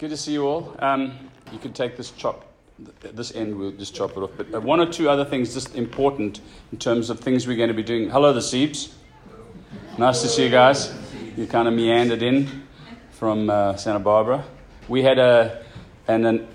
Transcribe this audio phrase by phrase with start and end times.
[0.00, 0.74] Good to see you all.
[0.78, 1.12] Um,
[1.52, 2.46] you can take this chop,
[3.02, 4.30] this end, we'll just chop it off.
[4.34, 6.40] But uh, one or two other things just important
[6.72, 8.08] in terms of things we're going to be doing.
[8.08, 8.94] Hello, the Siebes.
[9.98, 10.90] Nice to see you guys.
[11.36, 12.62] You kind of meandered in
[13.10, 14.42] from uh, Santa Barbara.
[14.88, 15.62] We had a,
[16.08, 16.48] an, an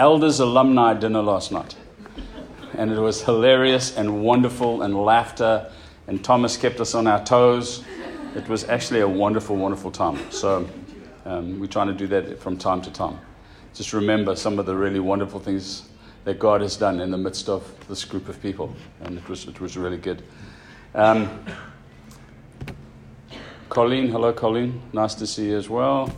[0.00, 1.76] elders alumni dinner last night.
[2.76, 5.70] And it was hilarious and wonderful and laughter.
[6.08, 7.84] And Thomas kept us on our toes.
[8.34, 10.18] It was actually a wonderful, wonderful time.
[10.32, 10.68] So
[11.24, 13.18] um, we're trying to do that from time to time.
[13.72, 15.88] Just remember some of the really wonderful things
[16.24, 18.74] that God has done in the midst of this group of people.
[19.00, 20.22] And it was, it was really good.
[20.94, 21.44] Um,
[23.68, 24.80] Colleen, hello, Colleen.
[24.92, 26.12] Nice to see you as well.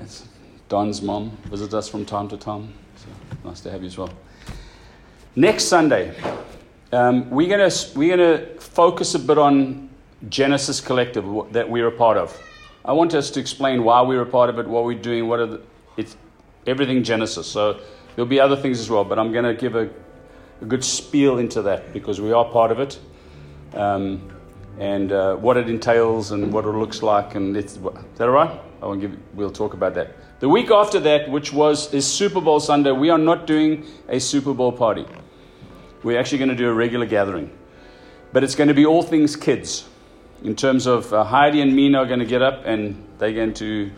[0.00, 0.26] It's
[0.68, 2.72] Don's mom visits us from time to time.
[2.96, 3.06] So
[3.44, 4.10] nice to have you as well.
[5.36, 6.14] Next Sunday,
[6.92, 9.90] um, we're going we're gonna focus a bit on
[10.28, 12.36] Genesis Collective that we're a part of.
[12.86, 15.40] I want us to explain why we're a part of it, what we're doing, what
[15.40, 15.62] are the,
[15.96, 16.16] it's
[16.68, 17.44] everything Genesis.
[17.48, 17.80] So
[18.14, 19.90] there'll be other things as well, but I'm going to give a,
[20.62, 23.00] a good spiel into that because we are part of it.
[23.74, 24.30] Um,
[24.78, 27.82] and uh, what it entails and what it looks like, and it's, is
[28.18, 28.60] that all right?
[28.80, 30.14] I will give, we'll talk about that.
[30.38, 34.20] The week after that, which was is Super Bowl Sunday, we are not doing a
[34.20, 35.06] Super Bowl party.
[36.04, 37.50] We're actually going to do a regular gathering,
[38.32, 39.88] but it's going to be all things kids
[40.42, 43.54] in terms of uh, Heidi and Mina are going to get up and they're going
[43.54, 43.90] to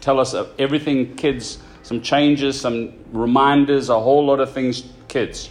[0.00, 5.50] tell us everything kids, some changes, some reminders, a whole lot of things kids.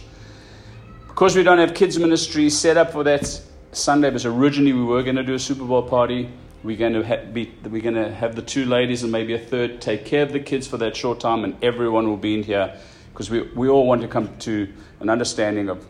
[1.08, 5.02] Because we don't have kids ministry set up for that Sunday, because originally we were
[5.02, 6.30] going to do a Super Bowl party.
[6.62, 9.38] We're going to ha- be, we're going to have the two ladies and maybe a
[9.38, 12.42] third take care of the kids for that short time, and everyone will be in
[12.42, 12.78] here
[13.12, 15.84] because we, we all want to come to an understanding of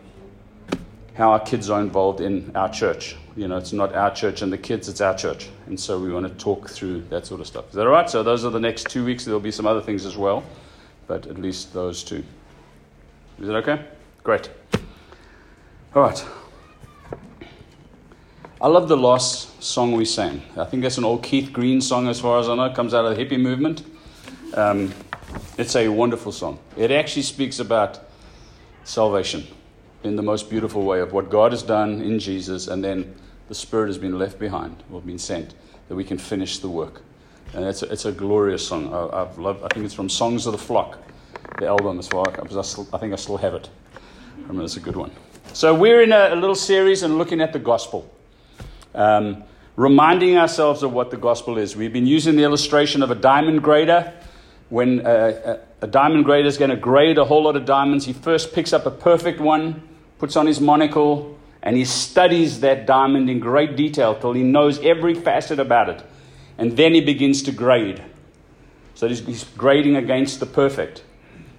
[1.19, 3.17] how our kids are involved in our church.
[3.35, 5.49] You know, it's not our church and the kids, it's our church.
[5.67, 7.67] And so we want to talk through that sort of stuff.
[7.67, 8.09] Is that all right?
[8.09, 9.25] So those are the next two weeks.
[9.25, 10.45] There'll be some other things as well,
[11.07, 12.23] but at least those two.
[13.37, 13.83] Is it okay?
[14.23, 14.49] Great.
[15.93, 16.25] All right.
[18.61, 20.41] I love the last song we sang.
[20.55, 22.63] I think that's an old Keith Green song, as far as I know.
[22.63, 23.83] It comes out of the hippie movement.
[24.53, 24.93] Um,
[25.57, 26.59] it's a wonderful song.
[26.77, 27.99] It actually speaks about
[28.85, 29.45] salvation
[30.03, 33.13] in the most beautiful way of what God has done in Jesus, and then
[33.47, 35.53] the Spirit has been left behind or been sent
[35.87, 37.01] that we can finish the work.
[37.53, 38.93] And it's a, it's a glorious song.
[38.93, 40.99] I, have loved, I think it's from Songs of the Flock,
[41.57, 43.69] the album, far as I, still, I think I still have it.
[43.95, 45.11] I remember it's a good one.
[45.53, 48.09] So we're in a, a little series and looking at the gospel,
[48.93, 49.43] um,
[49.75, 51.75] reminding ourselves of what the gospel is.
[51.75, 54.13] We've been using the illustration of a diamond grader.
[54.69, 58.05] When a, a, a diamond grader is going to grade a whole lot of diamonds,
[58.05, 59.88] he first picks up a perfect one
[60.19, 64.79] puts on his monocle, and he studies that diamond in great detail till he knows
[64.79, 66.03] every facet about it.
[66.57, 68.03] And then he begins to grade.
[68.95, 71.03] So he's grading against the perfect.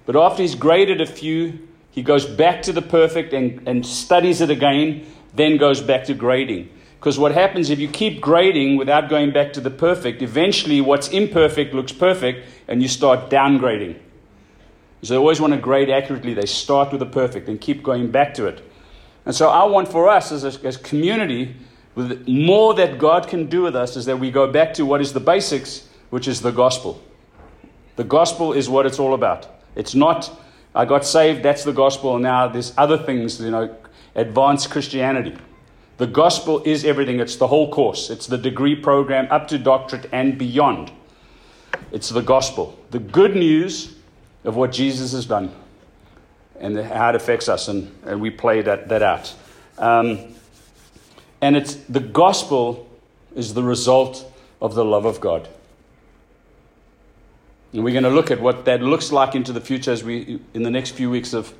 [0.05, 4.41] But after he's graded a few, he goes back to the perfect and, and studies
[4.41, 5.05] it again,
[5.35, 6.69] then goes back to grading.
[6.99, 11.07] Because what happens if you keep grading without going back to the perfect, eventually what's
[11.09, 13.97] imperfect looks perfect and you start downgrading.
[15.01, 16.33] So they always want to grade accurately.
[16.33, 18.63] They start with the perfect and keep going back to it.
[19.25, 21.55] And so I want for us as a as community,
[21.95, 25.01] with more that God can do with us, is that we go back to what
[25.01, 27.01] is the basics, which is the gospel.
[27.95, 29.47] The gospel is what it's all about.
[29.75, 30.31] It's not,
[30.73, 33.75] I got saved, that's the gospel, and now there's other things, you know,
[34.15, 35.37] advanced Christianity.
[35.97, 37.19] The gospel is everything.
[37.19, 38.09] It's the whole course.
[38.09, 40.91] It's the degree program up to doctorate and beyond.
[41.91, 42.77] It's the gospel.
[42.89, 43.95] The good news
[44.43, 45.53] of what Jesus has done
[46.59, 49.33] and how it affects us, and, and we play that, that out.
[49.77, 50.19] Um,
[51.41, 52.87] and it's the gospel
[53.35, 54.31] is the result
[54.61, 55.49] of the love of God.
[57.73, 60.39] And we're going to look at what that looks like into the future as we,
[60.53, 61.53] in the next few weeks of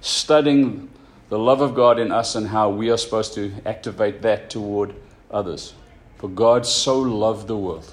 [0.00, 0.90] studying
[1.28, 4.94] the love of God in us and how we are supposed to activate that toward
[5.30, 5.74] others.
[6.16, 7.92] For God so loved the world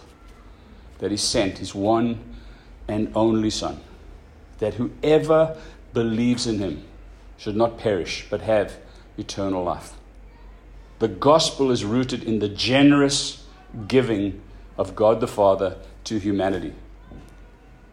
[1.00, 2.18] that he sent his one
[2.88, 3.80] and only Son
[4.60, 5.58] that whoever
[5.94, 6.84] believes in him
[7.38, 8.78] should not perish, but have
[9.18, 9.94] eternal life.
[11.00, 13.46] The gospel is rooted in the generous
[13.88, 14.42] giving
[14.78, 16.74] of God the Father to humanity.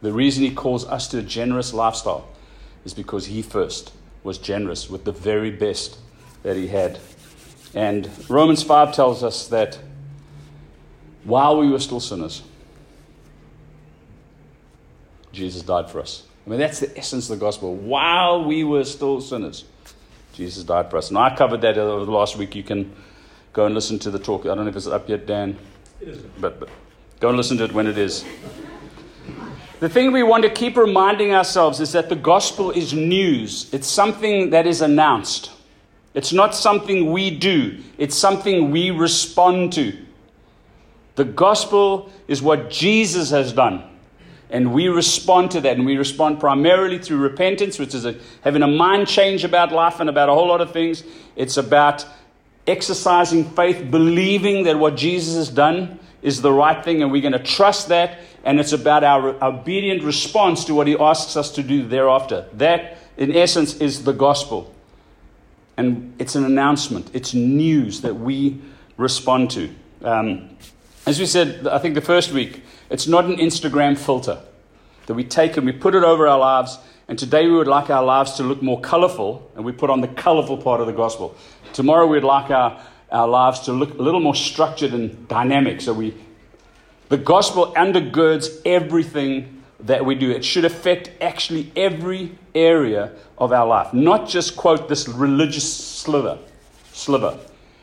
[0.01, 2.29] The reason he calls us to a generous lifestyle
[2.85, 3.93] is because he first
[4.23, 5.99] was generous with the very best
[6.43, 6.99] that he had.
[7.75, 9.79] And Romans 5 tells us that
[11.25, 12.43] while we were still sinners,
[15.33, 16.25] Jesus died for us.
[16.47, 17.75] I mean, that's the essence of the gospel.
[17.75, 19.65] While we were still sinners,
[20.33, 21.09] Jesus died for us.
[21.11, 22.55] And I covered that over the last week.
[22.55, 22.93] You can
[23.53, 24.43] go and listen to the talk.
[24.43, 25.57] I don't know if it's up yet, Dan.
[26.01, 26.19] It is.
[26.41, 26.69] But, but
[27.21, 28.25] go and listen to it when it is.
[29.79, 33.73] The thing we want to keep reminding ourselves is that the gospel is news.
[33.73, 35.51] It's something that is announced.
[36.15, 39.97] It's not something we do, it's something we respond to.
[41.15, 43.83] The gospel is what Jesus has done.
[44.53, 45.77] And we respond to that.
[45.77, 49.99] And we respond primarily through repentance, which is a, having a mind change about life
[49.99, 51.03] and about a whole lot of things.
[51.35, 52.05] It's about
[52.67, 57.33] exercising faith, believing that what Jesus has done is the right thing, and we're going
[57.33, 58.21] to trust that.
[58.45, 62.47] And it's about our obedient response to what he asks us to do thereafter.
[62.53, 64.73] That, in essence, is the gospel.
[65.77, 68.61] And it's an announcement, it's news that we
[68.99, 69.75] respond to.
[70.03, 70.51] Um,
[71.07, 74.41] as we said, I think the first week, it's not an Instagram filter
[75.07, 76.79] that we take and we put it over our lives.
[77.09, 80.01] And today we would like our lives to look more colorful, and we put on
[80.01, 81.37] the colorful part of the gospel.
[81.73, 85.81] Tomorrow we'd like our, our lives to look a little more structured and dynamic.
[85.81, 86.15] So we,
[87.09, 90.31] the gospel undergirds everything that we do.
[90.31, 96.39] It should affect actually every area of our life, not just quote this religious sliver.
[96.93, 97.39] Sliver.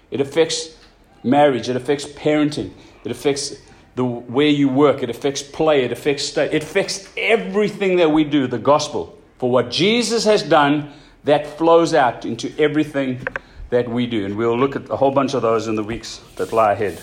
[0.10, 0.78] It affects
[1.24, 1.68] marriage.
[1.68, 2.72] It affects parenting.
[3.04, 3.56] It affects
[3.96, 5.04] the where you work.
[5.04, 5.84] It affects play.
[5.84, 6.54] It affects state.
[6.54, 8.48] It affects everything that we do.
[8.48, 10.92] The gospel for what Jesus has done
[11.24, 13.26] that flows out into everything
[13.70, 16.22] that we do, and we'll look at a whole bunch of those in the weeks
[16.38, 17.00] that lie ahead.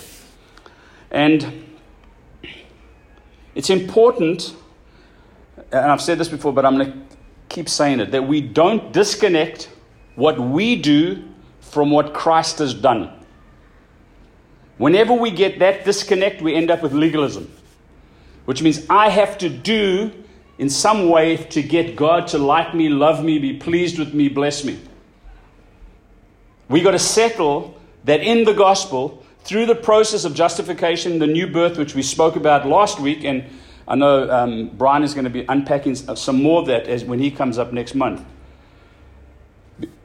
[1.11, 1.65] And
[3.55, 4.55] it's important,
[5.71, 7.17] and I've said this before, but I'm going to
[7.49, 9.71] keep saying it, that we don't disconnect
[10.17, 11.25] what we do
[11.61, 13.13] from what Christ has done.
[14.79, 17.51] Whenever we get that disconnect, we end up with legalism,
[18.45, 20.13] which means I have to do
[20.59, 24.29] in some way to get God to like me, love me, be pleased with me,
[24.29, 24.79] bless me.
[26.69, 31.47] We got to settle that in the gospel, through the process of justification, the new
[31.47, 33.45] birth, which we spoke about last week, and
[33.87, 37.21] I know um, Brian is going to be unpacking some more of that as, when
[37.21, 38.25] he comes up next month.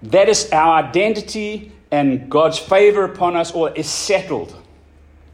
[0.03, 4.61] That is our identity and God's favor upon us, or is settled.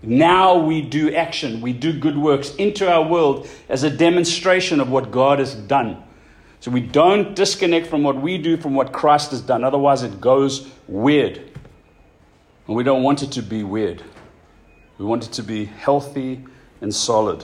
[0.08, 4.90] Now we do action, we do good works into our world as a demonstration of
[4.90, 6.02] what God has done.
[6.62, 9.66] So we don't disconnect from what we do from what Christ has done.
[9.66, 11.38] Otherwise, it goes weird.
[12.68, 14.02] And we don't want it to be weird.
[14.98, 16.46] We want it to be healthy
[16.80, 17.44] and solid.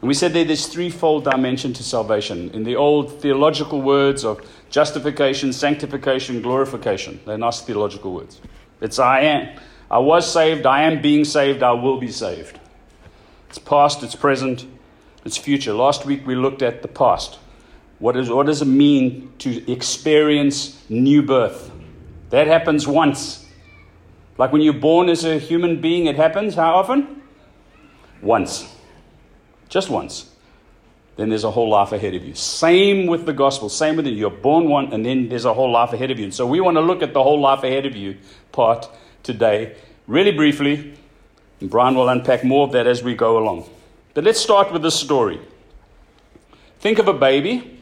[0.00, 2.50] And we said that there's threefold dimension to salvation.
[2.50, 7.20] In the old theological words of justification, sanctification, glorification.
[7.24, 8.40] They're nice theological words.
[8.80, 9.60] It's I am.
[9.92, 12.58] I was saved, I am being saved, I will be saved.
[13.50, 14.64] It's past, it's present,
[15.26, 15.74] it's future.
[15.74, 17.38] Last week we looked at the past.
[17.98, 21.70] What, is, what does it mean to experience new birth?
[22.30, 23.46] That happens once.
[24.38, 27.20] Like when you're born as a human being, it happens how often?
[28.22, 28.74] Once.
[29.68, 30.34] Just once.
[31.16, 32.34] Then there's a whole life ahead of you.
[32.34, 33.68] Same with the gospel.
[33.68, 34.12] Same with it.
[34.12, 36.24] You're born one, and then there's a whole life ahead of you.
[36.24, 38.16] And so we want to look at the whole life ahead of you
[38.52, 38.88] part
[39.22, 39.76] today,
[40.06, 40.94] really briefly.
[41.60, 43.68] And Brian will unpack more of that as we go along.
[44.14, 45.40] But let's start with this story.
[46.80, 47.78] Think of a baby.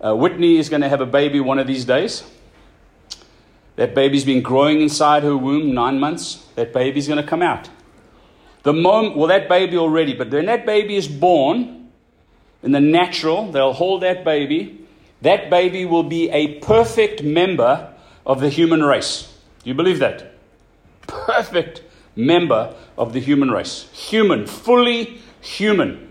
[0.00, 2.24] Uh, Whitney is going to have a baby one of these days.
[3.76, 6.46] That baby's been growing inside her womb nine months.
[6.54, 7.68] That baby's going to come out.
[8.62, 11.78] The moment, well, that baby already, but when that baby is born,
[12.62, 14.84] in the natural, they'll hold that baby.
[15.22, 17.92] That baby will be a perfect member
[18.26, 19.32] of the human race.
[19.68, 20.32] You believe that?
[21.06, 21.82] Perfect
[22.16, 23.86] member of the human race.
[23.92, 26.08] Human, fully human.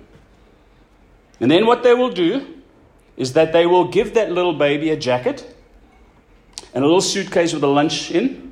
[1.40, 2.46] And then what they will do
[3.16, 5.56] is that they will give that little baby a jacket
[6.72, 8.52] and a little suitcase with a lunch in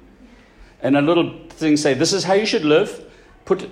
[0.82, 3.06] and a little thing say, This is how you should live.
[3.46, 3.70] Put,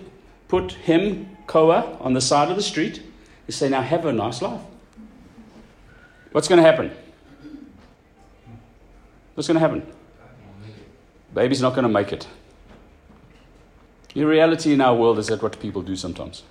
[0.47, 3.01] put him, Koa, on the side of the street.
[3.47, 4.61] You say, Now have a nice life.
[6.31, 6.91] What's going to happen?
[9.33, 9.91] What's going to happen?
[11.33, 12.27] Baby's not going to make it.
[14.13, 16.43] The reality in our world is that what people do sometimes.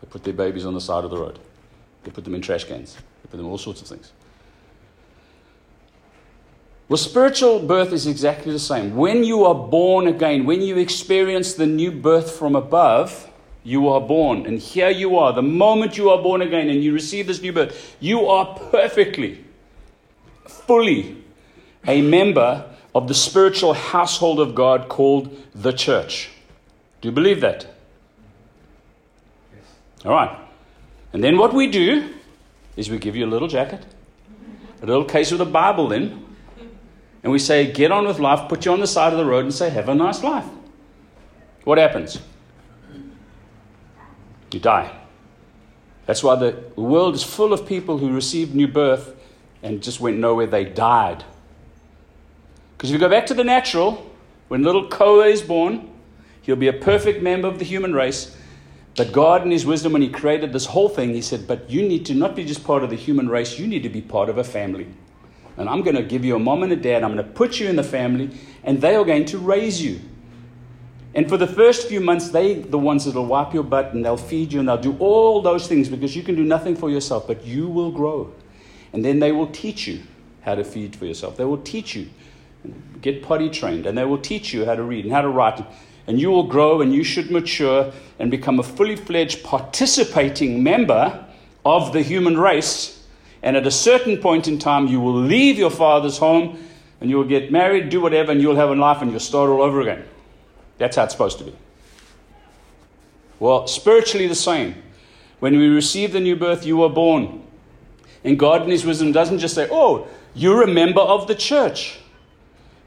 [0.00, 1.38] They put their babies on the side of the road.
[2.04, 2.94] They put them in trash cans.
[2.94, 4.12] They put them in all sorts of things.
[6.88, 8.96] Well, spiritual birth is exactly the same.
[8.96, 13.30] When you are born again, when you experience the new birth from above,
[13.62, 14.46] you are born.
[14.46, 15.32] And here you are.
[15.32, 19.44] The moment you are born again and you receive this new birth, you are perfectly,
[20.48, 21.22] fully
[21.86, 26.30] a member of the spiritual household of God called the church.
[27.00, 27.66] Do you believe that?
[29.54, 29.64] Yes.
[30.04, 30.36] All right.
[31.12, 32.12] And then what we do
[32.76, 33.84] is we give you a little jacket,
[34.82, 36.26] a little case with a Bible in,
[37.22, 39.44] and we say, get on with life, put you on the side of the road,
[39.44, 40.46] and say, have a nice life.
[41.64, 42.18] What happens?
[44.52, 44.96] You die.
[46.06, 49.14] That's why the world is full of people who received new birth
[49.62, 50.46] and just went nowhere.
[50.46, 51.24] They died.
[52.80, 54.10] Because if you go back to the natural,
[54.48, 55.90] when little Koa is born,
[56.40, 58.34] he'll be a perfect member of the human race.
[58.96, 61.86] But God, in His wisdom, when He created this whole thing, He said, But you
[61.86, 64.30] need to not be just part of the human race, you need to be part
[64.30, 64.86] of a family.
[65.58, 67.60] And I'm going to give you a mom and a dad, I'm going to put
[67.60, 68.30] you in the family,
[68.64, 70.00] and they are going to raise you.
[71.14, 74.16] And for the first few months, they the ones that'll wipe your butt and they'll
[74.16, 77.26] feed you and they'll do all those things because you can do nothing for yourself,
[77.26, 78.32] but you will grow.
[78.94, 80.02] And then they will teach you
[80.40, 81.36] how to feed for yourself.
[81.36, 82.08] They will teach you,
[83.00, 85.64] get potty trained, and they will teach you how to read and how to write.
[86.06, 91.24] And you will grow and you should mature and become a fully fledged participating member
[91.64, 93.06] of the human race.
[93.42, 96.58] And at a certain point in time, you will leave your father's home
[97.00, 99.48] and you will get married, do whatever, and you'll have a life and you'll start
[99.50, 100.04] all over again.
[100.78, 101.54] That's how it's supposed to be.
[103.38, 104.74] Well, spiritually, the same.
[105.38, 107.42] When we receive the new birth, you are born.
[108.22, 111.98] And God, in His wisdom, doesn't just say, Oh, you're a member of the church.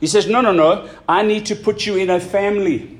[0.04, 0.90] He says, No, no, no.
[1.08, 3.00] I need to put you in a family.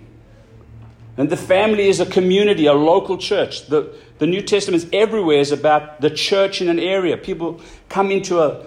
[1.18, 3.68] And the family is a community, a local church.
[3.68, 7.18] The, the New Testament is everywhere is about the church in an area.
[7.18, 8.66] People come into a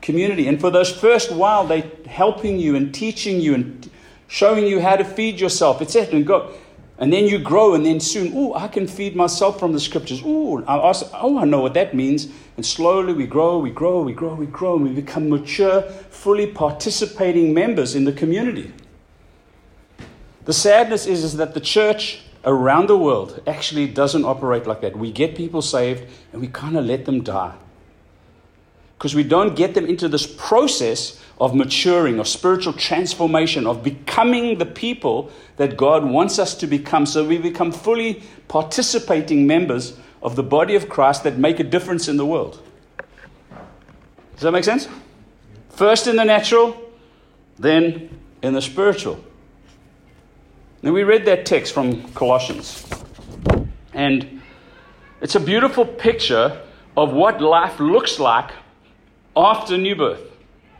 [0.00, 0.48] community.
[0.48, 3.90] And for those first while, they're helping you and teaching you and
[4.26, 6.16] showing you how to feed yourself, etc.
[6.16, 6.50] And go,
[6.98, 10.22] and then you grow, and then soon, oh, I can feed myself from the scriptures.
[10.24, 12.28] Oh, I ask, oh, I know what that means.
[12.56, 16.46] And slowly we grow, we grow, we grow, we grow, and we become mature, fully
[16.46, 18.72] participating members in the community.
[20.44, 24.96] The sadness is, is that the church around the world actually doesn't operate like that.
[24.96, 27.54] We get people saved and we kind of let them die.
[28.98, 34.58] Because we don't get them into this process of maturing, of spiritual transformation, of becoming
[34.58, 37.06] the people that God wants us to become.
[37.06, 42.08] So we become fully participating members of the body of Christ that make a difference
[42.08, 42.62] in the world.
[44.34, 44.88] Does that make sense?
[45.70, 46.80] First in the natural,
[47.58, 48.10] then
[48.42, 49.22] in the spiritual.
[50.82, 52.86] Now, we read that text from Colossians,
[53.92, 54.42] and
[55.20, 56.60] it's a beautiful picture
[56.96, 58.50] of what life looks like
[59.36, 60.20] after new birth.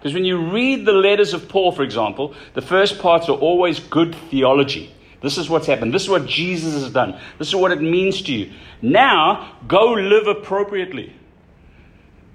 [0.04, 3.80] Because when you read the letters of Paul, for example, the first parts are always
[3.80, 4.94] good theology.
[5.22, 5.94] This is what's happened.
[5.94, 7.18] This is what Jesus has done.
[7.38, 8.52] This is what it means to you.
[8.82, 11.14] Now, go live appropriately.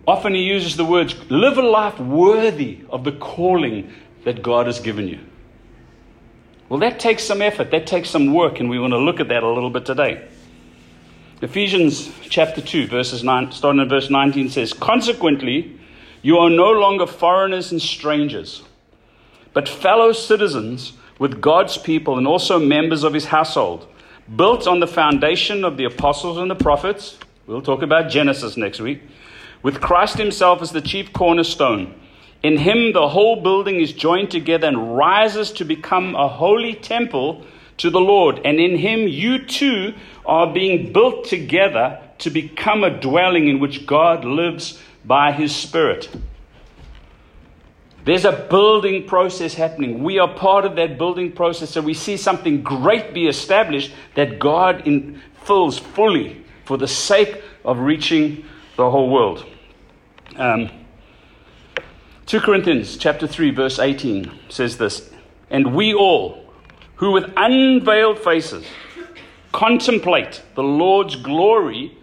[0.07, 4.79] Often he uses the words, live a life worthy of the calling that God has
[4.79, 5.19] given you.
[6.69, 9.27] Well, that takes some effort, that takes some work, and we want to look at
[9.27, 10.27] that a little bit today.
[11.43, 15.78] Ephesians chapter 2, verses 9, starting in verse 19 says, Consequently,
[16.21, 18.63] you are no longer foreigners and strangers,
[19.53, 23.87] but fellow citizens with God's people and also members of his household,
[24.35, 27.17] built on the foundation of the apostles and the prophets.
[27.47, 29.01] We'll talk about Genesis next week.
[29.61, 31.93] With Christ himself as the chief cornerstone.
[32.41, 37.45] In him, the whole building is joined together and rises to become a holy temple
[37.77, 38.39] to the Lord.
[38.45, 39.93] And in him, you too
[40.25, 46.07] are being built together to become a dwelling in which God lives by His Spirit.
[48.05, 50.03] There's a building process happening.
[50.03, 51.71] We are part of that building process.
[51.71, 57.41] So we see something great be established that God in, fills fully for the sake
[57.65, 58.45] of reaching
[58.77, 59.45] the whole world.
[60.35, 60.69] Um,
[62.27, 65.11] 2 Corinthians chapter 3 verse 18 says this,
[65.49, 66.45] and we all
[66.97, 68.63] who with unveiled faces
[69.51, 71.97] contemplate the Lord's glory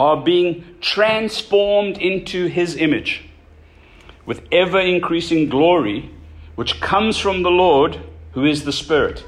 [0.00, 3.22] are being transformed into his image
[4.24, 6.10] with ever increasing glory,
[6.54, 8.00] which comes from the Lord,
[8.32, 9.22] who is the Spirit.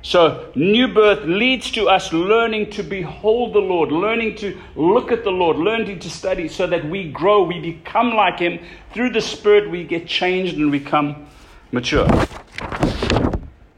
[0.00, 5.24] So, new birth leads to us learning to behold the Lord, learning to look at
[5.24, 8.60] the Lord, learning to study so that we grow, we become like Him.
[8.94, 11.26] Through the Spirit, we get changed and become
[11.70, 12.08] mature.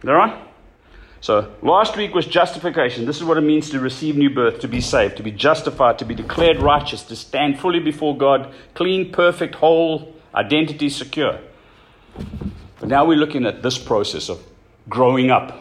[0.06, 0.49] All right?
[1.22, 3.04] So, last week was justification.
[3.04, 5.98] This is what it means to receive new birth, to be saved, to be justified,
[5.98, 11.38] to be declared righteous, to stand fully before God, clean, perfect, whole, identity secure.
[12.78, 14.42] But now we're looking at this process of
[14.88, 15.60] growing up,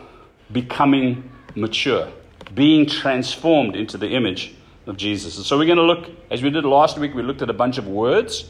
[0.49, 2.07] becoming mature,
[2.55, 4.55] being transformed into the image
[4.87, 5.35] of Jesus.
[5.35, 7.53] And so we're going to look, as we did last week, we looked at a
[7.53, 8.49] bunch of words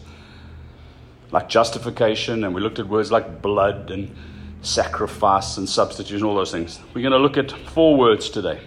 [1.31, 4.15] like justification, and we looked at words like blood and
[4.61, 6.79] sacrifice and substitution, all those things.
[6.93, 8.59] We're going to look at four words today.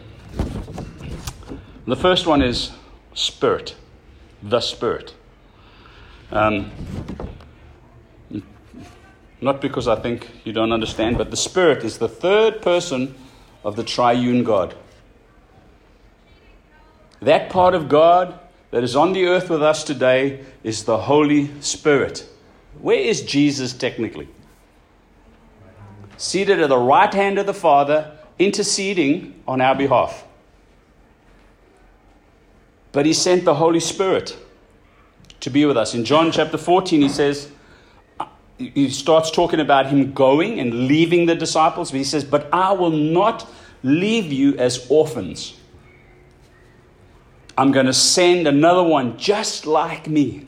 [1.86, 2.70] The first one is
[3.14, 3.74] spirit,
[4.42, 5.14] the spirit.
[6.30, 6.70] Um,
[9.40, 13.14] not because I think you don't understand, but the spirit is the third person
[13.64, 14.74] of the triune God.
[17.20, 18.38] That part of God
[18.70, 22.26] that is on the earth with us today is the Holy Spirit.
[22.80, 24.28] Where is Jesus technically?
[26.22, 30.24] Seated at the right hand of the Father, interceding on our behalf.
[32.92, 34.36] But he sent the Holy Spirit
[35.40, 35.94] to be with us.
[35.94, 37.50] In John chapter 14, he says,
[38.56, 42.70] he starts talking about him going and leaving the disciples, but he says, But I
[42.70, 43.50] will not
[43.82, 45.58] leave you as orphans.
[47.58, 50.46] I'm going to send another one just like me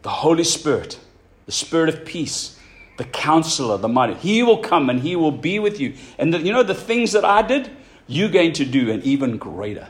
[0.00, 0.98] the Holy Spirit,
[1.44, 2.58] the Spirit of peace,
[2.96, 4.14] the counselor, the mighty.
[4.14, 5.94] He will come and he will be with you.
[6.18, 7.70] And the, you know the things that I did,
[8.06, 9.88] you're going to do, and even greater.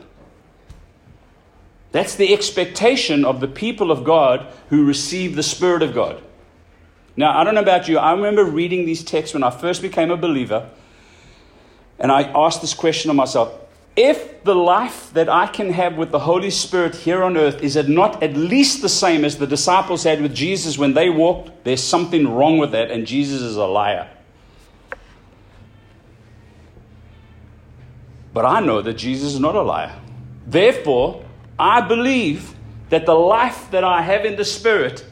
[1.91, 6.23] That's the expectation of the people of God who receive the Spirit of God.
[7.15, 10.09] Now, I don't know about you, I remember reading these texts when I first became
[10.09, 10.69] a believer,
[11.99, 13.53] and I asked this question of myself
[13.95, 17.75] if the life that I can have with the Holy Spirit here on earth is
[17.87, 21.83] not at least the same as the disciples had with Jesus when they walked, there's
[21.83, 24.09] something wrong with that, and Jesus is a liar.
[28.33, 29.95] But I know that Jesus is not a liar.
[30.47, 31.23] Therefore,
[31.59, 32.55] I believe
[32.89, 35.05] that the life that I have in the Spirit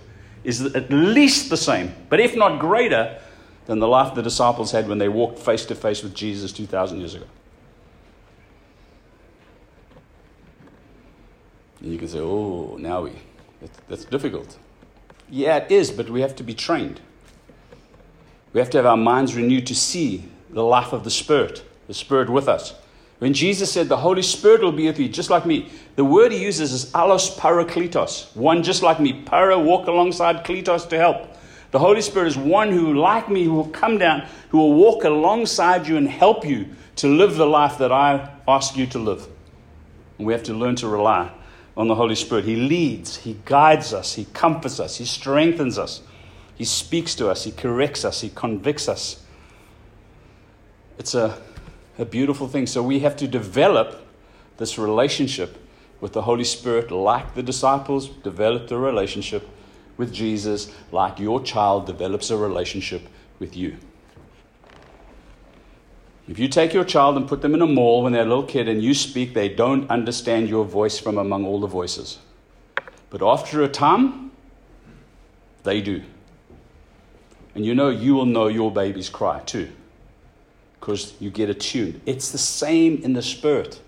[0.44, 3.20] is at least the same, but if not greater,
[3.68, 7.00] than the life the disciples had when they walked face to face with Jesus 2,000
[7.00, 7.26] years ago.
[11.82, 13.12] And you can say, oh, now we,
[13.60, 14.58] that's, that's difficult.
[15.30, 17.02] Yeah, it is, but we have to be trained.
[18.54, 21.94] We have to have our minds renewed to see the life of the Spirit, the
[21.94, 22.74] Spirit with us.
[23.20, 26.32] When Jesus said, The Holy Spirit will be with you, just like me, the word
[26.32, 29.14] he uses is allos parakletos, one just like me.
[29.14, 31.28] Para, walk alongside kletos to help.
[31.72, 35.06] The Holy Spirit is one who, like me, who will come down, who will walk
[35.06, 39.28] alongside you and help you to live the life that I ask you to live.
[40.18, 41.32] And we have to learn to rely
[41.82, 42.46] on the Holy Spirit.
[42.46, 46.02] He leads, He guides us, He comforts us, He strengthens us,
[46.56, 49.24] He speaks to us, He corrects us, He convicts us.
[50.98, 51.38] It's a
[51.98, 52.66] a beautiful thing.
[52.66, 54.08] So we have to develop
[54.58, 55.58] this relationship
[56.00, 59.48] with the Holy Spirit like the disciples developed a relationship
[59.98, 63.04] with Jesus, like your child develops a relationship
[63.40, 63.78] with you.
[66.32, 68.46] If you take your child and put them in a mall when they're a little
[68.46, 72.20] kid and you speak, they don't understand your voice from among all the voices.
[73.10, 74.32] But after a time,
[75.64, 76.04] they do.
[77.54, 79.74] And you know, you will know your baby's cry too
[80.80, 82.00] because you get attuned.
[82.06, 83.82] It's the same in the spirit.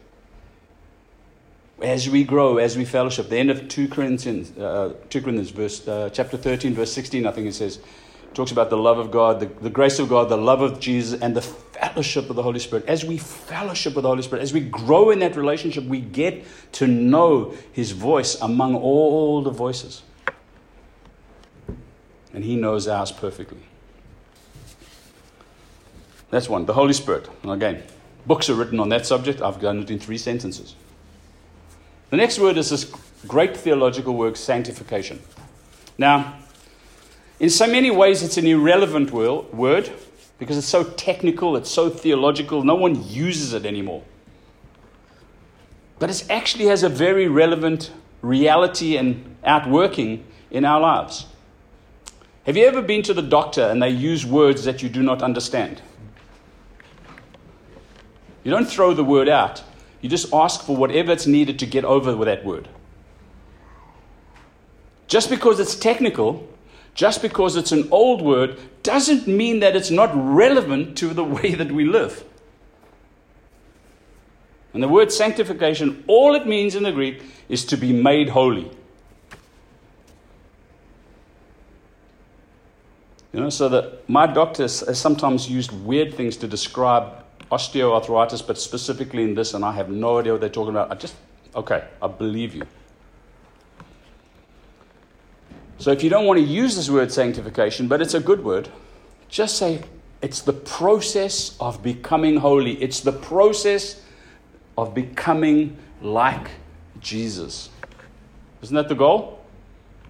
[1.82, 5.88] As we grow, as we fellowship, the end of 2 Corinthians, uh, 2 Corinthians verse,
[5.88, 7.80] uh, chapter 13, verse 16, I think it says,
[8.34, 11.20] talks about the love of God, the, the grace of God, the love of Jesus,
[11.20, 12.86] and the fellowship of the Holy Spirit.
[12.88, 16.44] As we fellowship with the Holy Spirit, as we grow in that relationship, we get
[16.74, 20.04] to know His voice among all the voices.
[22.34, 23.62] And He knows ours perfectly.
[26.30, 26.66] That's one.
[26.66, 27.30] The Holy Spirit.
[27.48, 27.84] Again,
[28.26, 29.42] books are written on that subject.
[29.42, 30.76] I've done it in three sentences.
[32.10, 32.92] The next word is this
[33.28, 35.22] great theological word, sanctification.
[35.98, 36.36] Now,
[37.40, 39.92] in so many ways, it's an irrelevant word
[40.40, 44.04] because it's so technical, it's so theological, no one uses it anymore.
[46.00, 47.92] But it actually has a very relevant
[48.22, 51.26] reality and outworking in our lives.
[52.46, 55.22] Have you ever been to the doctor and they use words that you do not
[55.22, 55.82] understand?
[58.44, 59.64] You don't throw the word out.
[60.02, 62.68] You just ask for whatever it's needed to get over with that word.
[65.08, 66.46] Just because it's technical,
[66.94, 71.56] just because it's an old word, doesn't mean that it's not relevant to the way
[71.56, 72.24] that we live.
[74.74, 78.72] And the word sanctification, all it means in the Greek is to be made holy.
[83.32, 88.60] You know, so that my doctors has sometimes used weird things to describe osteoarthritis, but
[88.60, 90.92] specifically in this, and I have no idea what they're talking about.
[90.92, 91.16] I just,
[91.56, 92.66] okay, I believe you.
[95.84, 98.70] So if you don't want to use this word sanctification, but it's a good word,
[99.28, 99.84] just say
[100.22, 102.82] it's the process of becoming holy.
[102.82, 104.02] It's the process
[104.78, 106.48] of becoming like
[107.02, 107.70] Jesus.
[108.62, 109.44] Isn't that the goal?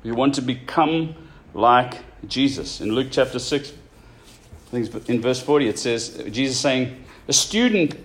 [0.03, 1.15] You want to become
[1.55, 2.79] like Jesus.
[2.79, 7.95] In Luke chapter 6, I think in verse 40, it says, Jesus saying, a student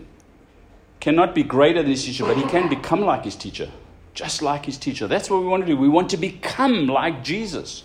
[1.01, 3.71] cannot be greater than his teacher, but he can become like his teacher,
[4.19, 5.07] just like his teacher.
[5.07, 5.77] That's what we want to do.
[5.77, 7.85] We want to become like Jesus.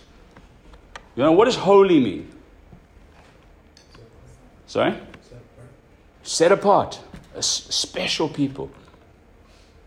[1.16, 2.28] You know, what does holy mean?
[4.66, 4.96] Sorry?
[6.24, 7.00] Set apart.
[7.36, 8.72] A special people.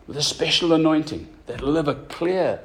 [0.06, 2.60] with a special anointing that live a clear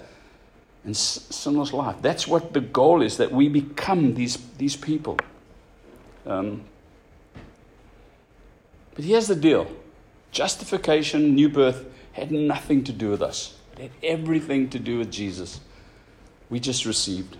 [0.86, 1.96] and sinless life.
[2.04, 5.18] That's what the goal is that we become these, these people.
[6.28, 6.62] Um,
[8.94, 9.66] but here's the deal
[10.32, 15.60] justification, new birth, had nothing to do with us, had everything to do with Jesus.
[16.52, 17.38] We just received.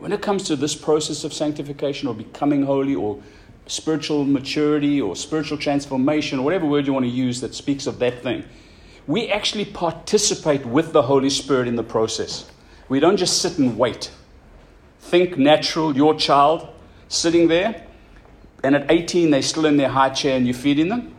[0.00, 3.22] When it comes to this process of sanctification or becoming holy or
[3.66, 8.00] spiritual maturity or spiritual transformation, or whatever word you want to use that speaks of
[8.00, 8.44] that thing,
[9.06, 12.50] we actually participate with the Holy Spirit in the process.
[12.88, 14.10] We don't just sit and wait.
[14.98, 16.68] Think natural, your child
[17.06, 17.86] sitting there,
[18.64, 21.14] and at 18 they're still in their high chair and you're feeding them.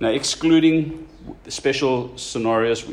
[0.00, 1.08] Now, excluding
[1.48, 2.84] special scenarios,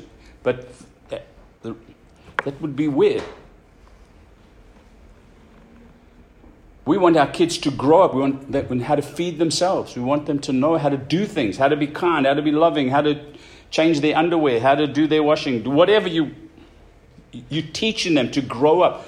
[0.41, 0.67] but
[1.09, 1.25] that,
[1.61, 3.23] that would be weird.
[6.85, 8.13] We want our kids to grow up.
[8.13, 9.95] We want them how to feed themselves.
[9.95, 12.41] We want them to know how to do things, how to be kind, how to
[12.41, 13.21] be loving, how to
[13.69, 16.35] change their underwear, how to do their washing, whatever you
[17.49, 19.07] you teaching them to grow up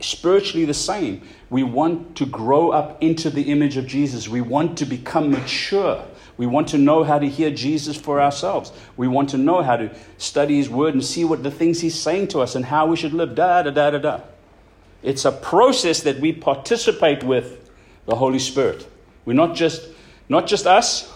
[0.00, 1.26] spiritually the same.
[1.50, 4.28] We want to grow up into the image of Jesus.
[4.28, 6.04] We want to become mature.
[6.38, 8.72] We want to know how to hear Jesus for ourselves.
[8.96, 11.98] We want to know how to study His Word and see what the things He's
[11.98, 13.34] saying to us and how we should live.
[13.34, 14.20] Da da da da da.
[15.02, 17.70] It's a process that we participate with
[18.06, 18.88] the Holy Spirit.
[19.24, 19.88] We're not just
[20.28, 21.12] not just us,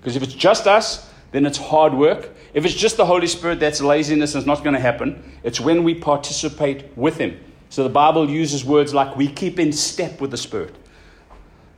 [0.00, 2.30] because if it's just us, then it's hard work.
[2.54, 5.22] If it's just the Holy Spirit, that's laziness and it's not going to happen.
[5.42, 7.38] It's when we participate with Him.
[7.70, 10.74] So the Bible uses words like we keep in step with the Spirit.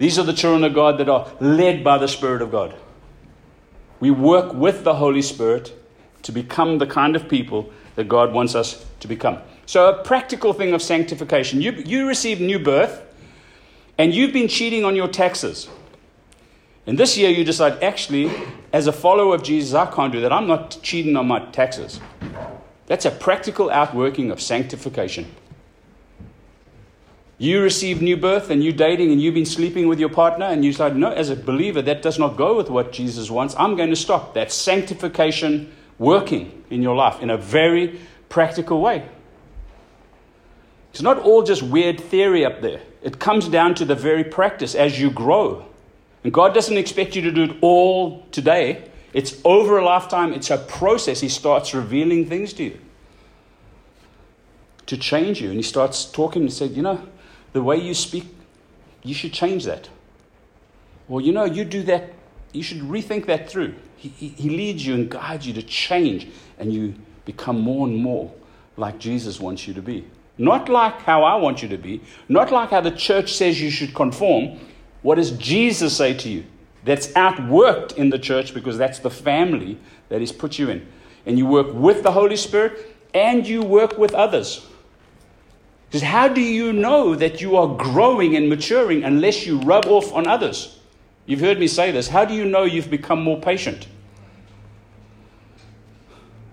[0.00, 2.74] These are the children of God that are led by the Spirit of God.
[4.00, 5.74] We work with the Holy Spirit
[6.22, 9.40] to become the kind of people that God wants us to become.
[9.66, 13.02] So, a practical thing of sanctification you, you received new birth
[13.98, 15.68] and you've been cheating on your taxes.
[16.86, 18.32] And this year you decide, actually,
[18.72, 20.32] as a follower of Jesus, I can't do that.
[20.32, 22.00] I'm not cheating on my taxes.
[22.86, 25.26] That's a practical outworking of sanctification.
[27.40, 30.62] You received new birth and you dating and you've been sleeping with your partner and
[30.62, 33.55] you decide, no, as a believer, that does not go with what Jesus wants.
[33.59, 34.35] I'm going to stop.
[34.35, 37.98] That sanctification working in your life in a very
[38.29, 39.09] practical way.
[40.90, 42.83] It's not all just weird theory up there.
[43.00, 45.64] It comes down to the very practice as you grow.
[46.22, 48.90] And God doesn't expect you to do it all today.
[49.14, 51.20] It's over a lifetime, it's a process.
[51.20, 52.81] He starts revealing things to you
[54.85, 55.48] to change you.
[55.48, 57.09] And He starts talking and said, You know,
[57.52, 58.26] the way you speak,
[59.02, 59.88] you should change that.
[61.08, 62.12] Well, you know, you do that,
[62.52, 63.74] you should rethink that through.
[63.96, 67.96] He, he, he leads you and guides you to change, and you become more and
[67.96, 68.32] more
[68.76, 70.06] like Jesus wants you to be.
[70.38, 73.70] Not like how I want you to be, not like how the church says you
[73.70, 74.58] should conform,
[75.02, 76.44] what does Jesus say to you?
[76.84, 80.86] That's outworked in the church because that's the family that He's put you in.
[81.26, 84.66] And you work with the Holy Spirit and you work with others.
[85.90, 90.12] Because how do you know that you are growing and maturing unless you rub off
[90.12, 90.79] on others?
[91.26, 92.07] You've heard me say this.
[92.07, 93.88] How do you know you've become more patient?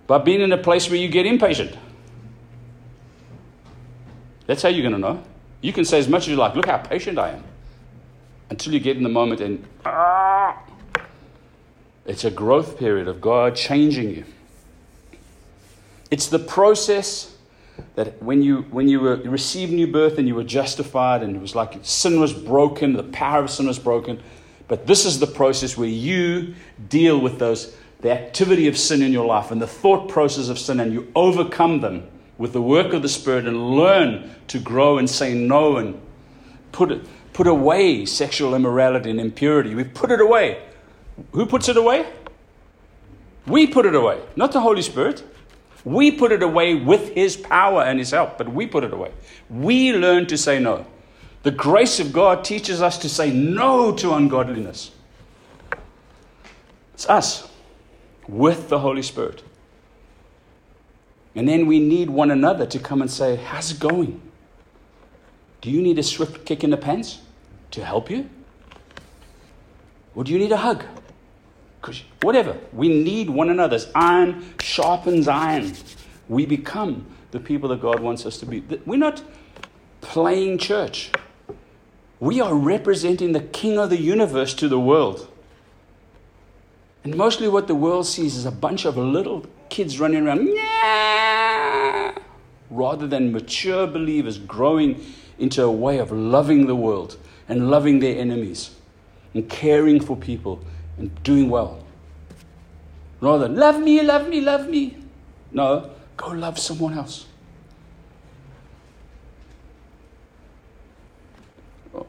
[0.08, 1.78] By being in a place where you get impatient.
[4.48, 5.24] That's how you're going to know.
[5.62, 7.44] You can say as much as you like, look how patient I am
[8.50, 10.58] until you get in the moment and ah,
[12.08, 14.26] it's a growth period of God changing you.
[16.10, 17.37] It's the process
[17.96, 21.40] that when you when you, were, received new birth and you were justified and it
[21.40, 24.22] was like sin was broken, the power of sin was broken.
[24.68, 26.56] But this is the process where you
[26.90, 30.60] deal with those the activity of sin in your life and the thought process of
[30.60, 35.00] sin and you overcome them with the work of the Spirit and learn to grow
[35.00, 36.00] and say no and
[36.72, 39.76] put it put away sexual immorality and impurity.
[39.76, 40.64] We put it away.
[41.32, 42.12] Who puts it away?
[43.46, 45.24] We put it away, not the Holy Spirit.
[45.84, 49.12] We put it away with His power and His help, but we put it away.
[49.50, 50.86] We learn to say no.
[51.44, 54.92] The grace of God teaches us to say no to ungodliness.
[56.94, 57.50] It's us
[58.28, 59.44] with the Holy Spirit.
[61.36, 64.22] And then we need one another to come and say, How's it going?
[65.62, 67.20] Do you need a swift kick in the pants?
[67.72, 68.30] to help you?
[70.16, 70.84] Or do you need a hug?
[72.22, 73.80] Whatever, we need one another.
[73.96, 75.74] Iron sharpens iron,
[76.28, 78.64] we become the people that God wants us to be.
[78.86, 79.22] We're not
[80.02, 81.12] playing church.
[82.20, 85.28] We are representing the King of the universe to the world.
[87.04, 90.50] And mostly what the world sees is a bunch of little kids running around,
[92.70, 95.06] rather than mature believers growing
[95.38, 98.72] into a way of loving the world and loving their enemies.
[99.38, 100.60] and caring for people
[100.98, 101.84] and doing well.
[103.22, 104.98] Rather love me, love me, love me.
[105.52, 107.26] No, go love someone else.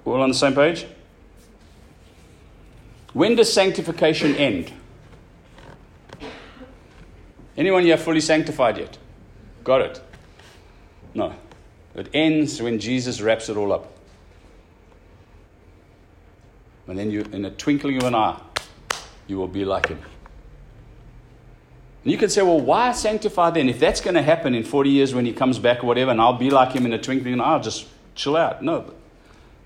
[0.05, 0.87] All on the same page?
[3.13, 4.73] When does sanctification end?
[7.57, 8.99] Anyone here fully sanctified yet?
[9.65, 10.01] Got it?
[11.15, 11.35] No.
[11.95, 13.93] It ends when Jesus wraps it all up.
[16.87, 18.41] And then you, in a twinkling of an eye,
[19.29, 20.01] you will be like him.
[22.03, 23.69] And you can say, well, why sanctify then?
[23.69, 26.21] If that's going to happen in 40 years when he comes back or whatever, and
[26.21, 28.63] I'll be like him in a twinkling of an I'll just chill out.
[28.63, 28.95] No.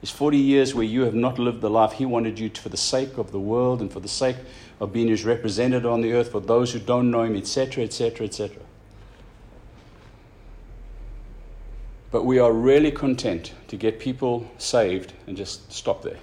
[0.02, 2.68] It's 40 years where you have not lived the life he wanted you to for
[2.68, 4.36] the sake of the world and for the sake
[4.80, 8.26] of being his representative on the earth for those who don't know him, etc., etc.,
[8.26, 8.56] etc.
[12.10, 16.18] But we are really content to get people saved and just stop there.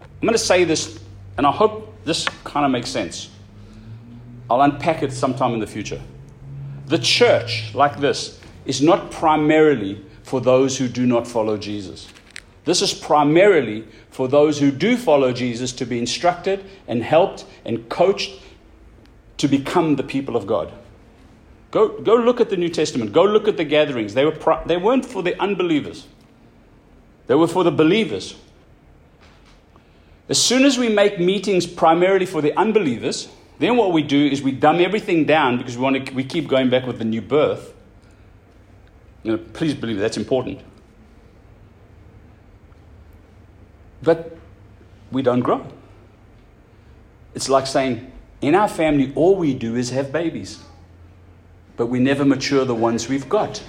[0.00, 1.00] I'm going to say this,
[1.36, 3.30] and I hope this kind of makes sense.
[4.50, 6.00] I'll unpack it sometime in the future.
[6.86, 12.08] The church, like this, is not primarily for those who do not follow Jesus.
[12.64, 17.88] This is primarily for those who do follow Jesus to be instructed and helped and
[17.88, 18.40] coached
[19.38, 20.72] to become the people of God.
[21.72, 23.12] Go, go look at the New Testament.
[23.12, 24.14] Go look at the gatherings.
[24.14, 26.06] They, were they weren't for the unbelievers,
[27.26, 28.36] they were for the believers.
[30.28, 34.42] As soon as we make meetings primarily for the unbelievers, then what we do is
[34.42, 37.20] we dumb everything down because we, want to, we keep going back with the new
[37.20, 37.74] birth.
[39.22, 40.60] You know, please believe that's important.
[44.02, 44.36] But
[45.10, 45.66] we don't grow.
[47.34, 50.58] It's like saying, in our family, all we do is have babies
[51.76, 53.62] but we never mature the ones we've got.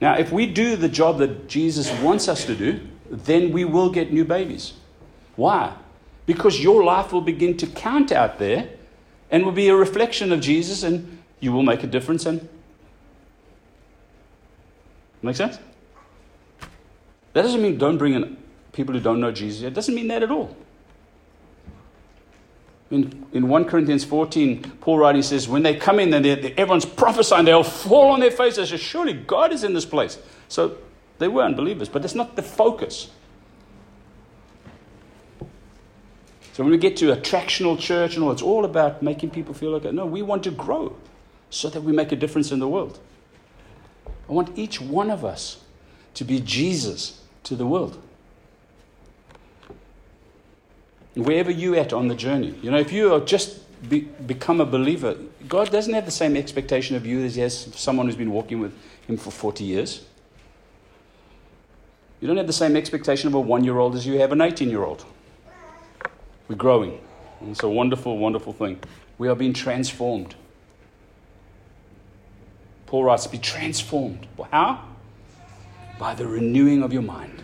[0.00, 2.80] Now, if we do the job that Jesus wants us to do,
[3.10, 4.72] then we will get new babies.
[5.36, 5.74] Why?
[6.26, 8.70] Because your life will begin to count out there
[9.30, 12.26] and will be a reflection of Jesus, and you will make a difference.
[12.26, 12.48] And
[15.22, 15.58] make sense?
[17.32, 18.36] That doesn't mean don't bring in
[18.72, 19.62] people who don't know Jesus.
[19.62, 20.56] It doesn't mean that at all.
[22.94, 27.44] In, in 1 Corinthians 14, Paul writing says, when they come in and everyone's prophesying,
[27.44, 28.70] they'll fall on their faces.
[28.70, 30.16] Say, Surely God is in this place.
[30.46, 30.76] So
[31.18, 33.10] they were unbelievers, but that's not the focus.
[36.52, 39.72] So when we get to attractional church and all, it's all about making people feel
[39.72, 40.94] like, no, we want to grow
[41.50, 43.00] so that we make a difference in the world.
[44.28, 45.64] I want each one of us
[46.14, 48.00] to be Jesus to the world
[51.14, 52.54] wherever you're at on the journey.
[52.62, 55.16] You know, if you are just be, become a believer,
[55.48, 58.60] God doesn't have the same expectation of you as He has someone who's been walking
[58.60, 60.04] with Him for 40 years.
[62.20, 64.40] You don't have the same expectation of a one year old as you have an
[64.40, 65.04] 18 year old.
[66.48, 67.00] We're growing.
[67.40, 68.80] And it's a wonderful, wonderful thing.
[69.18, 70.34] We are being transformed.
[72.86, 74.26] Paul writes, Be transformed.
[74.50, 74.88] How?
[75.98, 77.42] By the renewing of your mind.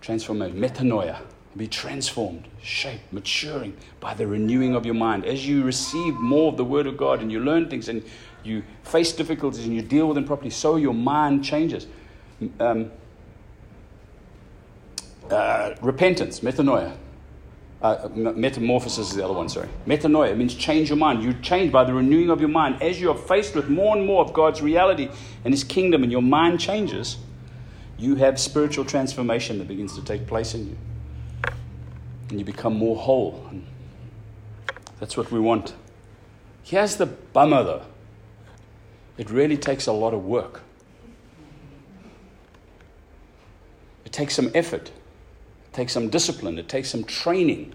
[0.00, 1.18] Transformation, metanoia
[1.56, 5.24] be transformed, shaped, maturing by the renewing of your mind.
[5.24, 8.02] As you receive more of the Word of God and you learn things and
[8.42, 11.86] you face difficulties and you deal with them properly, so your mind changes.
[12.58, 12.90] Um,
[15.30, 16.96] uh, repentance, metanoia.
[17.82, 19.68] Uh, metamorphosis is the other one, sorry.
[19.86, 21.22] Metanoia means change your mind.
[21.22, 22.80] You change by the renewing of your mind.
[22.80, 25.10] As you are faced with more and more of God's reality
[25.44, 27.16] and His kingdom, and your mind changes,
[27.98, 30.76] you have spiritual transformation that begins to take place in you
[32.32, 33.46] and you become more whole.
[33.50, 33.66] And
[34.98, 35.74] that's what we want.
[36.62, 37.82] Here's the bummer though
[39.18, 40.62] it really takes a lot of work,
[44.06, 47.74] it takes some effort, it takes some discipline, it takes some training.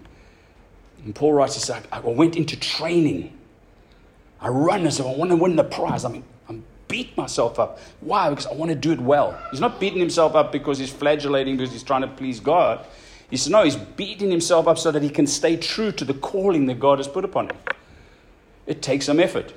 [1.04, 3.32] And Paul writes, said, I went into training.
[4.40, 6.04] I run as if I want to win the prize.
[6.04, 7.78] I mean, I'm beat myself up.
[8.00, 8.30] Why?
[8.30, 9.40] Because I want to do it well.
[9.52, 12.84] He's not beating himself up because he's flagellating because he's trying to please God.
[13.30, 16.14] He says, no, he's beating himself up so that he can stay true to the
[16.14, 17.56] calling that God has put upon him.
[18.66, 19.52] It takes some effort.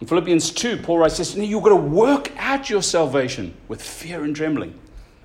[0.00, 4.24] In Philippians 2, Paul writes this, you've got to work out your salvation with fear
[4.24, 4.78] and trembling.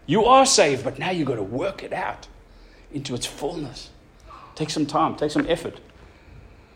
[0.06, 2.28] You are saved, but now you've got to work it out
[2.94, 3.90] into its fullness.
[4.54, 5.80] Take some time, take some effort.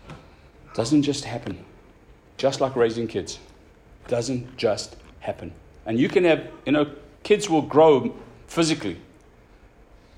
[0.09, 1.63] It doesn't just happen.
[2.37, 3.37] Just like raising kids.
[4.05, 5.51] It doesn't just happen.
[5.85, 6.91] And you can have, you know,
[7.23, 8.15] kids will grow
[8.47, 8.99] physically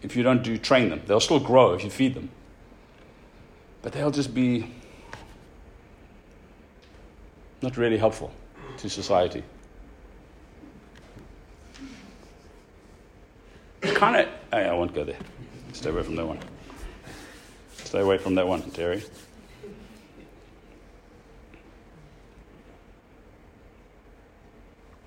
[0.02, 1.02] if you don't do train them.
[1.06, 2.30] They'll still grow if you feed them.
[3.82, 4.74] But they'll just be
[7.62, 8.32] not really helpful
[8.78, 9.44] to society.
[13.82, 15.18] Kind of, oh I won't go there.
[15.74, 16.40] Stay away from that one.
[17.76, 19.04] Stay away from that one, Terry.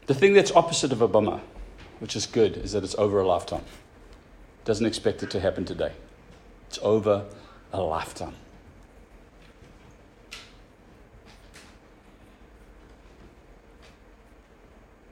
[0.07, 1.41] The thing that's opposite of a bummer,
[1.99, 3.65] which is good, is that it's over a lifetime.
[4.65, 5.93] Doesn't expect it to happen today.
[6.69, 7.27] It's over
[7.73, 8.35] a lifetime.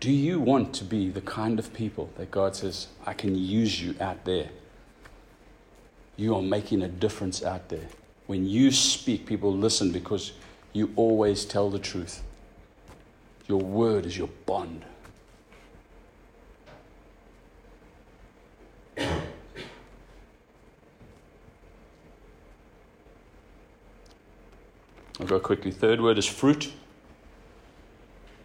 [0.00, 3.80] Do you want to be the kind of people that God says, I can use
[3.80, 4.48] you out there?
[6.16, 7.86] You are making a difference out there.
[8.26, 10.32] When you speak, people listen because
[10.72, 12.22] you always tell the truth.
[13.46, 14.84] Your word is your bond.
[25.22, 25.70] I'll go quickly.
[25.70, 26.72] Third word is fruit.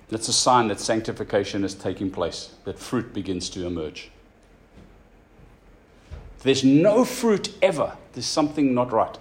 [0.10, 4.12] That's a sign that sanctification is taking place, that fruit begins to emerge.
[6.44, 9.18] There's no fruit ever, there's something not right.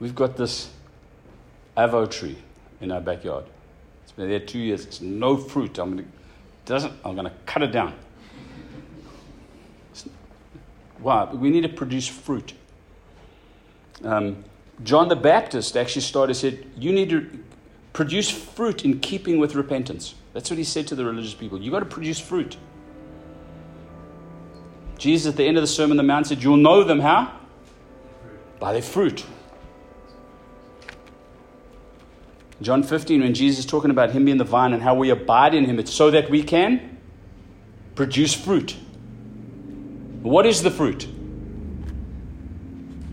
[0.00, 0.70] We've got this
[1.76, 2.36] avo tree
[2.80, 3.44] in our backyard.
[4.02, 4.84] It's been there two years.
[4.84, 5.78] It's no fruit.
[5.78, 6.04] I'm to,
[6.64, 7.94] doesn't, I'm going to cut it down.
[10.98, 11.32] Why?
[11.32, 12.52] We need to produce fruit.
[14.02, 14.44] Um,
[14.82, 17.28] John the Baptist actually started said, "You need to
[17.92, 20.14] produce fruit in keeping with repentance.
[20.34, 21.60] That's what he said to the religious people.
[21.62, 22.58] You've got to produce fruit.
[24.98, 27.34] Jesus, at the end of the Sermon on the Mount, said, You'll know them how?
[28.60, 29.24] By their fruit.
[32.60, 35.54] John 15, when Jesus is talking about him being the vine and how we abide
[35.54, 36.98] in him, it's so that we can
[37.94, 38.76] produce fruit.
[40.22, 41.06] What is the fruit?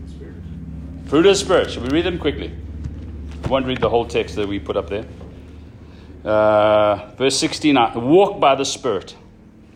[0.08, 0.34] Spirit.
[1.06, 1.70] Fruit of the Spirit.
[1.70, 2.50] Should we read them quickly?
[3.44, 5.04] I won't read the whole text that we put up there.
[6.24, 9.14] Uh, verse 16 walk by the Spirit.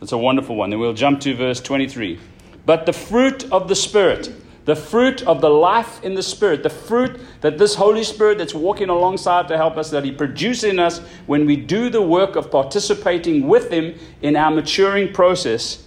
[0.01, 0.71] That's a wonderful one.
[0.71, 2.19] Then we'll jump to verse 23.
[2.65, 4.33] But the fruit of the Spirit,
[4.65, 8.55] the fruit of the life in the Spirit, the fruit that this Holy Spirit that's
[8.55, 12.37] walking alongside to help us, that He produces in us when we do the work
[12.37, 15.85] of participating with Him in our maturing process,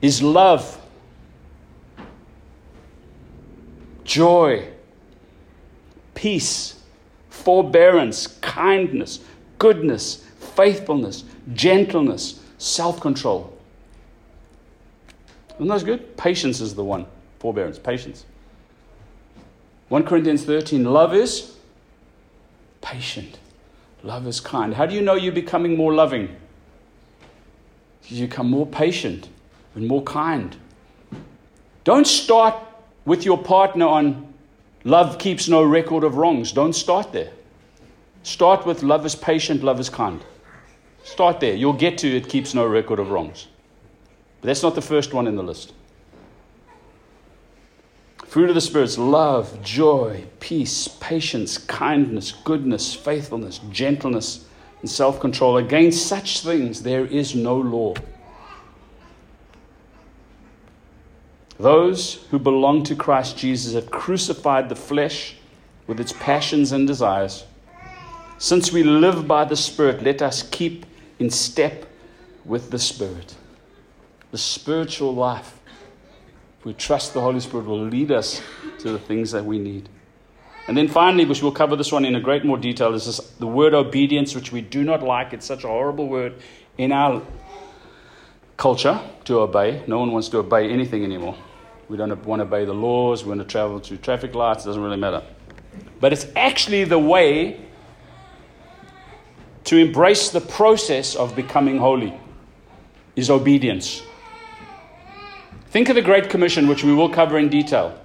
[0.00, 0.79] is love,
[4.04, 4.68] joy,
[6.14, 6.80] peace
[7.40, 9.20] forbearance, kindness,
[9.58, 13.56] goodness, faithfulness, gentleness, self control.
[15.54, 16.16] Isn't those good?
[16.16, 17.06] Patience is the one.
[17.38, 18.24] Forbearance, patience.
[19.88, 21.56] 1 Corinthians 13 love is
[22.80, 23.38] patient,
[24.02, 24.74] love is kind.
[24.74, 26.36] How do you know you're becoming more loving?
[28.04, 29.28] You become more patient
[29.74, 30.56] and more kind.
[31.84, 32.54] Don't start
[33.04, 34.30] with your partner on
[34.84, 36.52] Love keeps no record of wrongs.
[36.52, 37.30] Don't start there.
[38.22, 40.24] Start with love is patient, love is kind.
[41.04, 41.54] Start there.
[41.54, 43.48] You'll get to it keeps no record of wrongs.
[44.40, 45.74] But that's not the first one in the list.
[48.26, 54.46] Fruit of the Spirit's love, joy, peace, patience, kindness, goodness, faithfulness, gentleness,
[54.80, 55.58] and self control.
[55.58, 57.94] Against such things there is no law.
[61.60, 65.36] Those who belong to Christ Jesus have crucified the flesh
[65.86, 67.44] with its passions and desires.
[68.38, 70.86] Since we live by the Spirit, let us keep
[71.18, 71.84] in step
[72.46, 73.34] with the Spirit.
[74.30, 75.60] The spiritual life.
[76.60, 78.40] If we trust the Holy Spirit, will lead us
[78.78, 79.90] to the things that we need.
[80.66, 83.18] And then finally, which we'll cover this one in a great more detail, is this,
[83.38, 85.34] the word obedience, which we do not like.
[85.34, 86.36] It's such a horrible word
[86.78, 87.20] in our
[88.56, 89.82] culture to obey.
[89.86, 91.36] No one wants to obey anything anymore.
[91.90, 93.24] We don't want to obey the laws.
[93.24, 94.64] We want to travel through traffic lights.
[94.64, 95.24] It doesn't really matter.
[95.98, 97.60] But it's actually the way
[99.64, 102.14] to embrace the process of becoming holy
[103.16, 104.02] is obedience.
[105.70, 108.00] Think of the Great Commission, which we will cover in detail.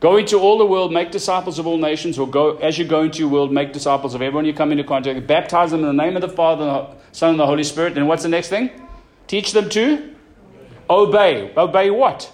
[0.00, 3.02] Go into all the world, make disciples of all nations, or go as you go
[3.02, 5.96] into your world, make disciples of everyone you come into contact with, baptize them in
[5.96, 7.96] the name of the Father, the Son, and the Holy Spirit.
[7.96, 8.70] And what's the next thing?
[9.28, 10.12] Teach them to
[10.90, 11.52] obey.
[11.56, 12.32] Obey what?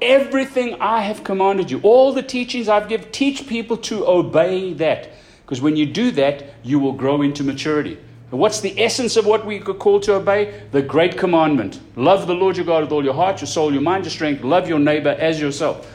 [0.00, 5.10] Everything I have commanded you, all the teachings I've given, teach people to obey that.
[5.44, 7.98] Because when you do that, you will grow into maturity.
[8.30, 10.62] What's the essence of what we could call to obey?
[10.70, 11.80] The great commandment.
[11.96, 14.44] Love the Lord your God with all your heart, your soul, your mind, your strength.
[14.44, 15.90] Love your neighbor as yourself.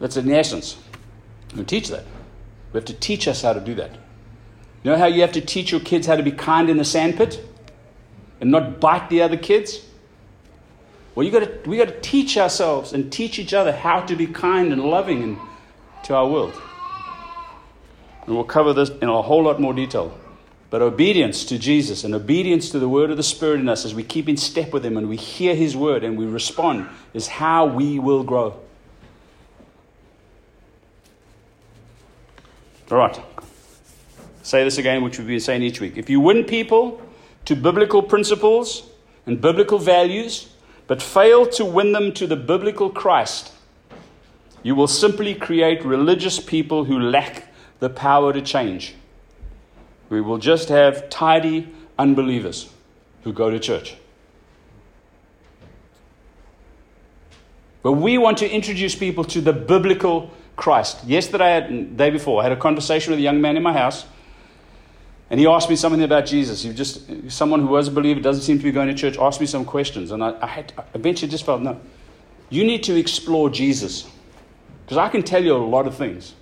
[0.00, 0.76] That's in essence.
[1.54, 2.04] We teach that.
[2.72, 3.92] We have to teach us how to do that.
[4.82, 6.84] You know how you have to teach your kids how to be kind in the
[6.84, 7.40] sandpit
[8.40, 9.86] and not bite the other kids?
[11.14, 14.16] Well, you got to, we got to teach ourselves and teach each other how to
[14.16, 15.38] be kind and loving in,
[16.04, 16.60] to our world.
[18.26, 20.18] And we'll cover this in a whole lot more detail.
[20.70, 23.94] But obedience to Jesus and obedience to the word of the Spirit in us as
[23.94, 27.28] we keep in step with Him and we hear His word and we respond is
[27.28, 28.58] how we will grow.
[32.90, 33.20] All right.
[34.42, 35.96] Say this again, which we've been saying each week.
[35.96, 37.00] If you win people
[37.44, 38.82] to biblical principles
[39.26, 40.48] and biblical values,
[40.86, 43.52] but fail to win them to the biblical Christ,
[44.62, 47.48] you will simply create religious people who lack
[47.80, 48.94] the power to change.
[50.08, 51.68] We will just have tidy
[51.98, 52.70] unbelievers
[53.22, 53.96] who go to church.
[57.82, 61.04] But we want to introduce people to the biblical Christ.
[61.04, 64.06] Yesterday, the day before, I had a conversation with a young man in my house,
[65.34, 66.62] and he asked me something about Jesus.
[66.62, 69.40] He just someone who was a believer, doesn't seem to be going to church, asked
[69.40, 71.80] me some questions, and I, I had I eventually just felt no.
[72.50, 74.08] You need to explore Jesus,
[74.84, 76.34] because I can tell you a lot of things,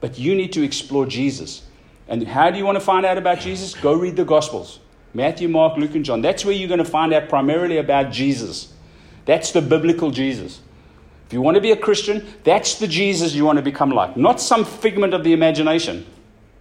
[0.00, 1.62] but you need to explore Jesus.
[2.06, 3.74] And how do you want to find out about Jesus?
[3.74, 4.78] Go read the Gospels
[5.14, 6.22] Matthew, Mark, Luke, and John.
[6.22, 8.72] That's where you're going to find out primarily about Jesus.
[9.24, 10.60] That's the biblical Jesus.
[11.26, 14.16] If you want to be a Christian, that's the Jesus you want to become like,
[14.16, 16.06] not some figment of the imagination,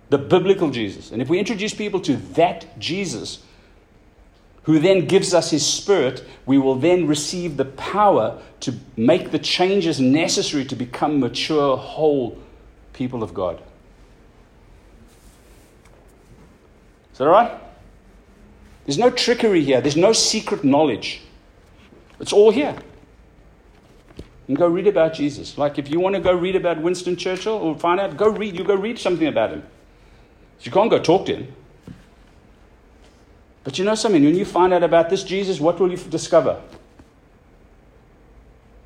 [0.10, 1.12] the biblical Jesus.
[1.12, 3.44] And if we introduce people to that Jesus,
[4.64, 9.40] who then gives us his spirit, we will then receive the power to make the
[9.40, 12.38] changes necessary to become mature, whole
[12.94, 13.62] people of God.
[17.12, 17.60] Is that all right?
[18.86, 21.22] There's no trickery here, there's no secret knowledge.
[22.20, 22.76] It's all here.
[24.48, 25.58] And go read about Jesus.
[25.58, 28.58] Like if you want to go read about Winston Churchill or find out, go read.
[28.58, 29.64] You go read something about him.
[30.62, 31.54] You can't go talk to him.
[33.64, 34.24] But you know something?
[34.24, 36.62] When you find out about this Jesus, what will you discover?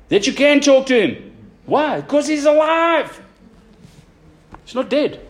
[0.08, 1.32] That you can talk to him.
[1.66, 2.00] Why?
[2.00, 3.20] Because he's alive.
[4.64, 5.20] He's not dead.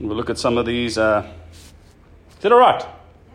[0.00, 0.98] We'll look at some of these.
[0.98, 1.26] Uh,
[2.30, 2.84] is that all right?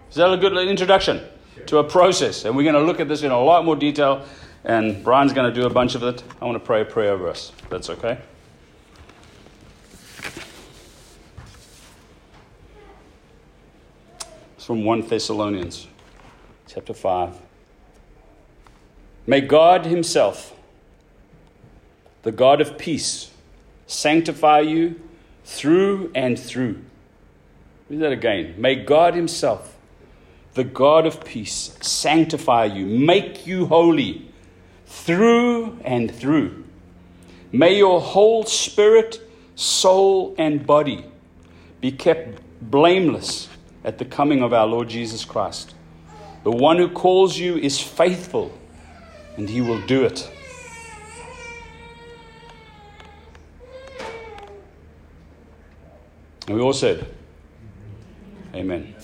[0.10, 1.22] Is that a good introduction
[1.66, 2.46] to a process?
[2.46, 4.26] And we're going to look at this in a lot more detail,
[4.64, 6.24] and Brian's going to do a bunch of it.
[6.42, 7.52] I want to pray a prayer over us.
[7.70, 8.18] That's okay.
[14.58, 15.88] It's from 1 Thessalonians
[16.68, 17.40] chapter 5.
[19.26, 20.56] May God Himself,
[22.24, 23.32] the God of peace,
[23.88, 25.00] sanctify you
[25.46, 26.82] through and through.
[27.90, 28.56] Read that again.
[28.58, 29.76] May God Himself,
[30.54, 34.29] the God of peace, sanctify you, make you holy
[34.90, 36.66] through and through.
[37.52, 39.22] May your whole spirit,
[39.56, 41.06] soul, and body
[41.80, 43.50] be kept blameless
[43.84, 45.76] at the coming of our Lord Jesus Christ.
[46.44, 48.52] The one who calls you is faithful,
[49.38, 50.30] and he will do it.
[56.48, 57.06] And we all said,
[58.56, 58.96] Amen.